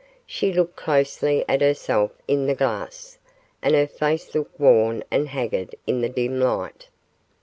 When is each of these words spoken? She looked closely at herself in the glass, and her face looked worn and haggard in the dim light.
She 0.25 0.51
looked 0.51 0.77
closely 0.77 1.45
at 1.47 1.61
herself 1.61 2.09
in 2.27 2.47
the 2.47 2.55
glass, 2.55 3.19
and 3.61 3.75
her 3.75 3.85
face 3.85 4.33
looked 4.33 4.59
worn 4.59 5.03
and 5.11 5.27
haggard 5.27 5.75
in 5.85 6.01
the 6.01 6.09
dim 6.09 6.39
light. 6.39 6.87